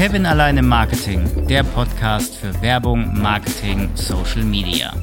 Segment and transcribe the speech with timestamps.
[0.00, 4.94] Kevin allein im Marketing, der Podcast für Werbung, Marketing, Social Media.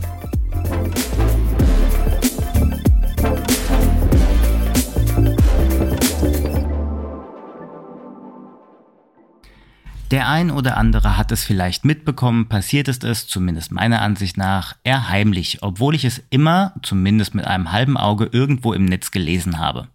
[10.09, 14.77] Der ein oder andere hat es vielleicht mitbekommen, passiert ist es, zumindest meiner Ansicht nach,
[14.84, 19.59] eher heimlich, obwohl ich es immer, zumindest mit einem halben Auge, irgendwo im Netz gelesen
[19.59, 19.90] habe.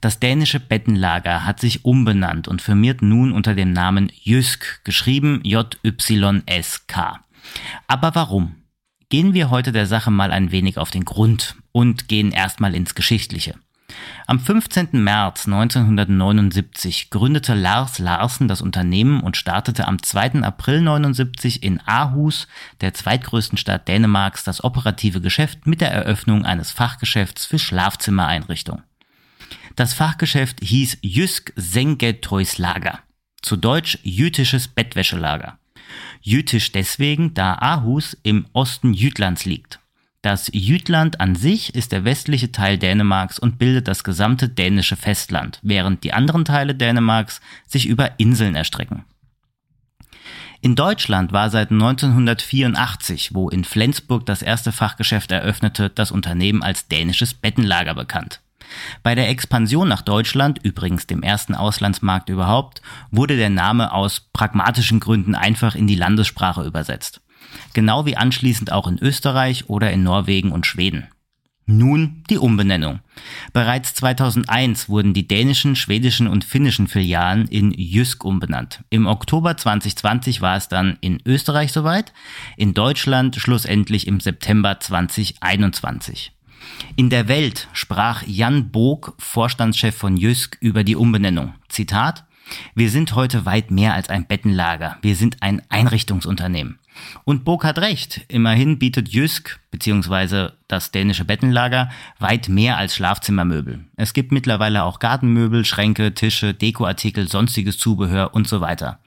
[0.00, 7.20] Das dänische Bettenlager hat sich umbenannt und firmiert nun unter dem Namen Jysk, geschrieben J-Y-S-K.
[7.88, 8.54] Aber warum?
[9.08, 12.94] Gehen wir heute der Sache mal ein wenig auf den Grund und gehen erstmal ins
[12.94, 13.54] Geschichtliche.
[14.26, 14.90] Am 15.
[14.92, 20.42] März 1979 gründete Lars Larsen das Unternehmen und startete am 2.
[20.42, 22.46] April 1979 in Aarhus,
[22.82, 28.82] der zweitgrößten Stadt Dänemarks, das operative Geschäft mit der Eröffnung eines Fachgeschäfts für Schlafzimmereinrichtung.
[29.78, 32.98] Das Fachgeschäft hieß Jysk Sengetøjslager,
[33.42, 35.56] zu Deutsch jütisches Bettwäschelager.
[36.20, 39.78] Jütisch deswegen, da Aarhus im Osten Jütlands liegt.
[40.20, 45.60] Das Jütland an sich ist der westliche Teil Dänemarks und bildet das gesamte dänische Festland,
[45.62, 49.04] während die anderen Teile Dänemarks sich über Inseln erstrecken.
[50.60, 56.88] In Deutschland war seit 1984, wo in Flensburg das erste Fachgeschäft eröffnete, das Unternehmen als
[56.88, 58.40] dänisches Bettenlager bekannt.
[59.02, 65.00] Bei der Expansion nach Deutschland, übrigens dem ersten Auslandsmarkt überhaupt, wurde der Name aus pragmatischen
[65.00, 67.20] Gründen einfach in die Landessprache übersetzt
[67.72, 71.08] genau wie anschließend auch in Österreich oder in Norwegen und Schweden.
[71.70, 73.00] Nun die Umbenennung.
[73.52, 78.84] Bereits 2001 wurden die dänischen, schwedischen und finnischen Filialen in Jysk umbenannt.
[78.88, 82.14] Im Oktober 2020 war es dann in Österreich soweit,
[82.56, 86.32] in Deutschland schlussendlich im September 2021.
[86.96, 91.54] In der Welt sprach Jan Bog, Vorstandschef von Jysk, über die Umbenennung.
[91.68, 92.24] Zitat
[92.74, 94.96] wir sind heute weit mehr als ein Bettenlager.
[95.02, 96.78] Wir sind ein Einrichtungsunternehmen.
[97.24, 98.22] Und Burg hat recht.
[98.28, 100.50] Immerhin bietet Jysk bzw.
[100.66, 103.84] das dänische Bettenlager weit mehr als Schlafzimmermöbel.
[103.96, 108.98] Es gibt mittlerweile auch Gartenmöbel, Schränke, Tische, Dekoartikel, sonstiges Zubehör und so weiter.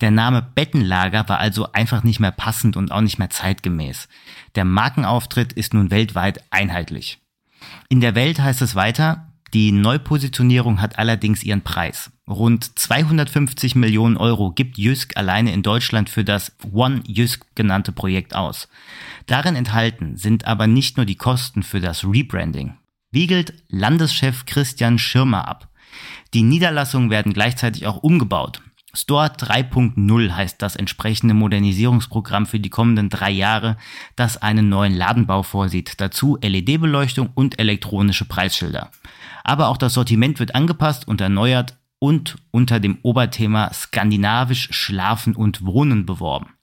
[0.00, 4.08] Der Name Bettenlager war also einfach nicht mehr passend und auch nicht mehr zeitgemäß.
[4.54, 7.18] Der Markenauftritt ist nun weltweit einheitlich.
[7.88, 12.10] In der Welt heißt es weiter, die Neupositionierung hat allerdings ihren Preis.
[12.28, 18.34] Rund 250 Millionen Euro gibt Jysk alleine in Deutschland für das One Jysk genannte Projekt
[18.34, 18.68] aus.
[19.26, 22.74] Darin enthalten sind aber nicht nur die Kosten für das Rebranding.
[23.12, 25.68] Wiegelt Landeschef Christian Schirmer ab.
[26.34, 28.60] Die Niederlassungen werden gleichzeitig auch umgebaut.
[28.96, 33.76] Store 3.0 heißt das entsprechende Modernisierungsprogramm für die kommenden drei Jahre,
[34.16, 36.00] das einen neuen Ladenbau vorsieht.
[36.00, 38.90] Dazu LED-Beleuchtung und elektronische Preisschilder.
[39.44, 45.64] Aber auch das Sortiment wird angepasst und erneuert und unter dem Oberthema Skandinavisch Schlafen und
[45.66, 46.54] Wohnen beworben.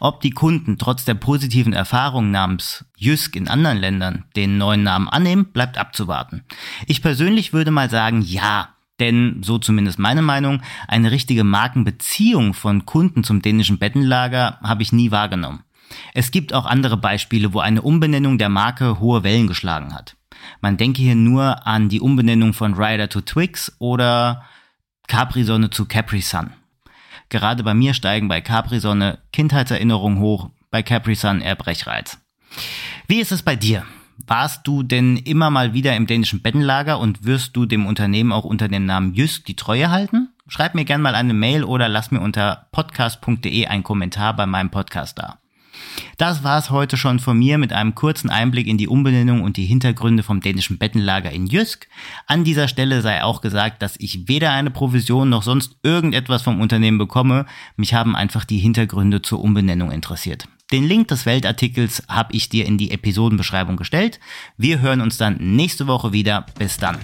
[0.00, 5.08] Ob die Kunden trotz der positiven Erfahrung namens Jysk in anderen Ländern den neuen Namen
[5.08, 6.44] annehmen, bleibt abzuwarten.
[6.86, 12.86] Ich persönlich würde mal sagen, ja, denn, so zumindest meine Meinung, eine richtige Markenbeziehung von
[12.86, 15.62] Kunden zum dänischen Bettenlager habe ich nie wahrgenommen.
[16.14, 20.16] Es gibt auch andere Beispiele, wo eine Umbenennung der Marke hohe Wellen geschlagen hat.
[20.60, 24.44] Man denke hier nur an die Umbenennung von Rider to Twix oder
[25.08, 26.52] Capri-Sonne zu Capri-Sun.
[27.28, 32.18] Gerade bei mir steigen bei Capri-Sonne Kindheitserinnerungen hoch, bei Capri-Sun eher Brechreiz.
[33.06, 33.84] Wie ist es bei dir?
[34.26, 38.44] Warst du denn immer mal wieder im dänischen Bettenlager und wirst du dem Unternehmen auch
[38.44, 40.30] unter dem Namen Jysk die Treue halten?
[40.48, 44.70] Schreib mir gerne mal eine Mail oder lass mir unter podcast.de einen Kommentar bei meinem
[44.70, 45.38] Podcast da.
[46.16, 49.66] Das war's heute schon von mir mit einem kurzen Einblick in die Umbenennung und die
[49.66, 51.86] Hintergründe vom dänischen Bettenlager in Jysk.
[52.26, 56.60] An dieser Stelle sei auch gesagt, dass ich weder eine Provision noch sonst irgendetwas vom
[56.60, 57.46] Unternehmen bekomme.
[57.76, 60.48] Mich haben einfach die Hintergründe zur Umbenennung interessiert.
[60.72, 64.18] Den Link des Weltartikels habe ich dir in die Episodenbeschreibung gestellt.
[64.56, 66.46] Wir hören uns dann nächste Woche wieder.
[66.58, 66.98] Bis dann.